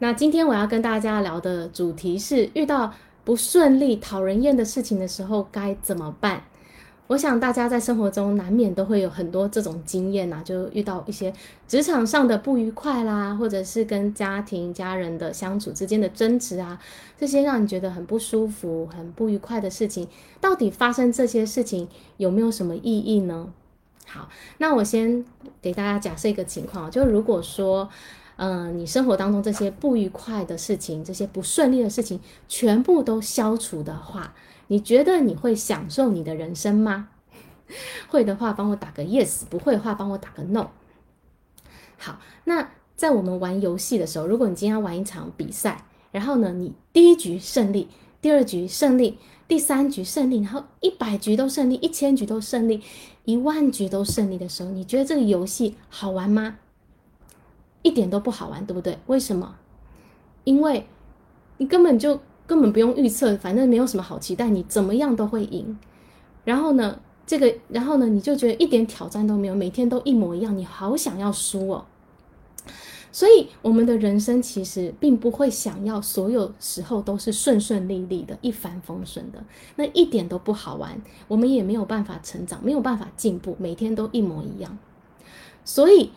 [0.00, 6.44] 那今天我要跟大家聊的主题是：遇到不顺利、讨人厌的事情的时候该怎么办？
[7.08, 11.32] 我想大家在生活中难免都会有很多这种经验呐，就遇到一些
[11.66, 16.78] 职场上的不愉快啦，或者是跟家庭、家人的相处之间的争执啊，
[17.18, 20.06] 这些让你觉得很不舒服、很不愉快的事情，
[20.40, 21.88] 到底发生这些事情
[22.18, 23.48] 有没有什么意义呢？
[24.06, 24.28] 好，
[24.58, 25.24] 那我先
[25.60, 27.88] 给大家假设一个情况，就如果说，
[28.38, 34.32] 嗯、你生活当中这些不愉快的事情、这些不顺利的事情全部都消除的话。
[34.68, 37.08] 你觉得你会享受你的人生吗？
[38.08, 40.68] 会的话，帮我打个 yes；不会的话，帮我打个 no。
[41.96, 47.88] 好，那在我们玩游戏的时候，如果你今天要玩一场比赛，然后呢，你第一局胜利，
[48.20, 49.18] 第二局胜利，
[49.48, 52.82] 第三局胜利，然后一百局都胜利，一千局都胜利，
[53.24, 56.58] 一万局都胜利的时候，你觉得这个游戏好玩吗？
[57.82, 58.98] 一点都不好玩，对不对？
[59.06, 59.56] 为什么？
[60.44, 60.86] 因为
[61.58, 62.20] 你根本就。
[62.48, 65.78] 根本不用预测，反正没有什么好期待，你怎么样都会赢。
[66.46, 71.84] 然后呢，这个，然后呢，你就觉得一点挑战都没有，每天都一模一样，你好想要输哦。
[73.12, 79.44] 所以，我们的人生其实并不会想要所有时候都是顺顺利利的、一帆风顺的，
[79.76, 81.02] 那一点都不好玩。
[81.26, 84.78] 我们也没有办法成长，没有办法进步，每天都一模一样。
[85.66, 86.12] 所以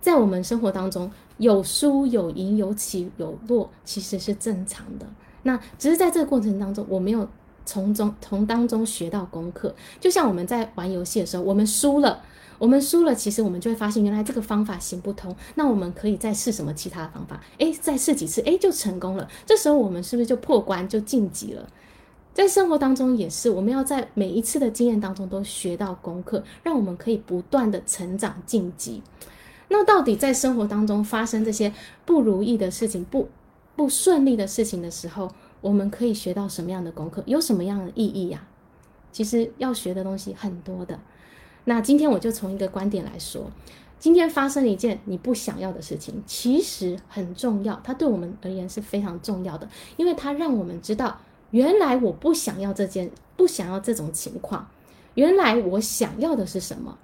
[0.00, 5.06] 在我们生活当中，有输有赢，有起有落，其实是正常的。
[5.42, 7.28] 那只是在这个过程当中，我没有
[7.64, 9.74] 从中从当中学到功课。
[10.00, 12.22] 就像我们在玩游戏的时候，我们输了，
[12.58, 15.34] 我们输了，其实我们就会发现原来这个方法行不通。
[15.54, 17.40] 那我们可以再试什么其他的方法？
[17.58, 19.28] 诶，再试几次，诶，就成功了。
[19.44, 21.68] 这时候我们是不是就破关就晋级了？
[22.34, 29.02] 在生活当中也是，我们要在每一次的经验当中都学到功课，让我们可以不断的成长晋级。
[29.68, 31.72] 那到底在生活当中发生这些
[32.04, 33.28] 不如意的事情不？
[33.74, 37.22] 不顺利的事情的时候，我们可以学到什么样的功课？
[37.26, 38.46] 有什么样的意义呀？
[39.12, 40.98] 其实要学的东西很多的。
[41.64, 43.50] 那今天我就从一个观点来说，
[43.98, 49.68] 今天发生了一件你不想要的事情，其实很重要，它对我们而言是非常重要的，
[49.98, 51.18] 因为它让我们知道，
[51.50, 54.66] 原来我不想要这件，不想要这种情况，
[55.16, 56.96] 原来我想要的是什么。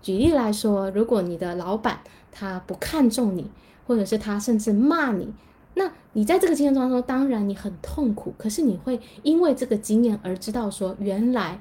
[0.00, 2.00] 举例来说，如果你的老板
[2.30, 3.50] 他不看重你，
[3.86, 5.32] 或者是他甚至骂你。
[5.74, 11.60] 那你在这个经验当中，当然你很痛苦，可是你会因为这个经验而知道说，原来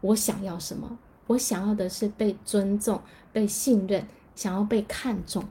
[0.00, 0.98] 我想要什么？
[1.26, 3.00] 我想要的是被尊重、
[3.32, 5.44] 被信任，想要被看重。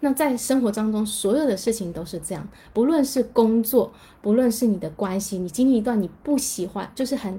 [0.00, 7.38] 那在生活当中，所有的事情都是这样，不论是工作，不论是你的关系，你经历一段你不喜欢，就是很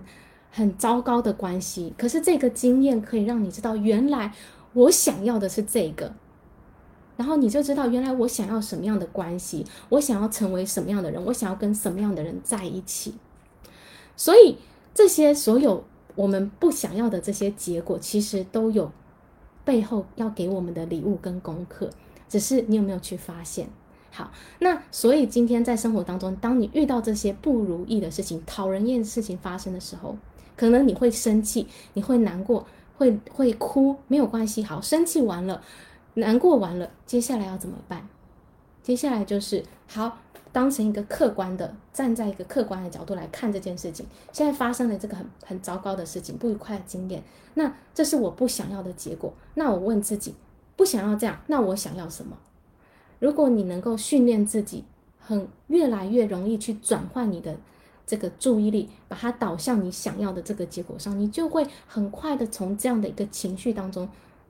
[0.56, 4.32] 很糟糕的关系，可是这个经验可以让你知道，原来
[4.74, 6.14] 我想要的是这个。
[7.18, 13.16] 然后你就知道，原来我想要什么样的关系，我想要成为什么样的人，我想要跟什么样的人在一起。
[14.16, 14.58] 所以
[14.94, 18.92] 这些所有我们不想要的这些结果，其实都有
[19.66, 21.90] 背后要给我们的礼物跟功课，
[22.30, 23.68] 只是你有没有去发现？
[24.12, 30.16] 好，那所以今天在生活当中，当你遇到这些不如意的事情、讨人厌的事情发生的时候，
[30.56, 32.66] 可能你会生气，你会难过，
[32.98, 34.64] 会会哭，没有关系。
[34.64, 35.62] 好，生气完了。
[36.16, 38.08] 难过完了，接下来要怎么办？
[38.84, 40.20] 接下来就是好，
[40.52, 44.06] 当成一个客观的，站在一个客观的角度来看这件事情。
[44.32, 47.24] 现在发生了这个很很糟糕的事情，不愉快的经验，
[47.56, 49.34] 那这是我不想要的结果。
[49.56, 50.36] 那我问自己，
[50.76, 52.38] 不想要这样，那我想要什么？
[53.20, 54.84] 如果你能够训练自己，
[55.20, 57.58] 很越来越容易去转换你的
[58.06, 64.08] 这个注意力，把它导向你想要的这个结果上，你就会很快的从这样的一个情绪当中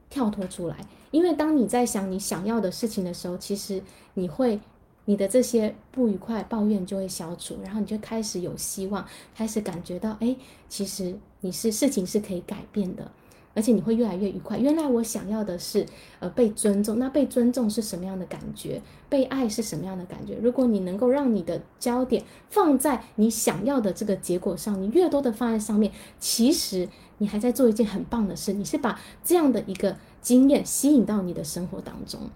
[0.10, 0.78] 跳脱出来。
[1.12, 3.82] 因为当你在想你想要的事情的时候，其实
[4.16, 4.60] 你会，
[5.06, 9.06] 你的这些不愉快、抱怨就会消除，然后你就开始有希望，
[9.36, 10.36] 开始感觉到，哎，
[10.68, 13.12] 其实你是事情是可以改变的，
[13.54, 14.58] 而且你会越来越愉快。
[14.58, 15.86] 原来我想要的是，
[16.20, 16.98] 呃，被尊重。
[16.98, 18.82] 那被尊重是什么样的感觉？
[19.10, 20.38] 被爱是什么样的感觉？
[20.42, 26.88] 如果你能够让你的焦点放在你想要的这个结果上，你越多的放在上面，其实
[27.18, 29.96] 你还在做一件很棒的事，你是把这样的一个。
[30.24, 32.30] 经验吸引到你的生活当中，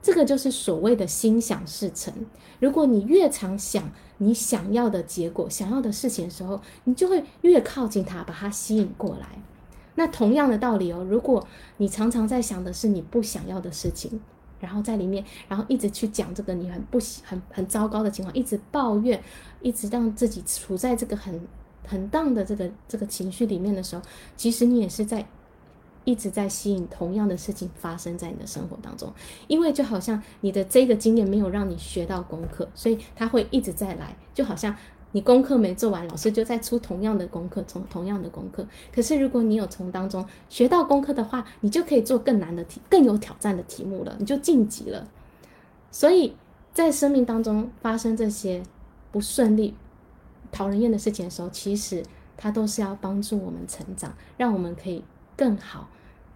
[0.00, 2.10] 这个就是所谓的心想事成。
[2.60, 9.38] 如果你越常想你想要的结果、想要的事情的时候，你就会越靠近它，把它吸引过来。
[9.96, 11.44] 那同样的道理哦，如果
[11.78, 14.20] 你常常在想的是你不想要的事情，
[14.60, 19.20] 然后在里面，然后一直去讲这个你很不喜、很很糟糕的情况，一直抱怨，
[19.60, 21.40] 一直让自己处在这个很
[21.84, 24.02] 很荡的这个这个情绪里面的时候，
[24.36, 25.26] 其实你也是在。
[26.08, 29.12] 一直在吸引同样的事情发生在你的生活当中，
[29.48, 34.72] 因为就好像你的这个经验没有让你学到功课，所以它会一直在来，就好像
[35.16, 38.66] 你功课没做完，老师就在出同样的功课，从同样的功课。
[38.94, 45.08] 可是如果你有从当中学到功课的话，你就可以做更难的题，更有挑战的题目了，你就晋级了。
[45.90, 46.36] 所以
[46.74, 48.62] 在生命当中发生这些
[49.10, 49.74] 不顺利、
[50.52, 52.02] 讨人厌的事情的时候，其实
[52.36, 55.02] 它都是要帮助我们成长，让我们可以
[55.34, 55.88] 更好。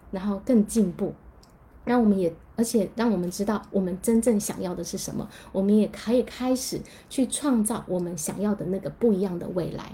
[0.09, 1.13] 然后更进步，
[1.85, 6.79] 让我们也，而且让我们知道我们真正想要的是什么，我们也可以开始
[7.09, 9.91] 去创造我们想要的那个不一样的未来。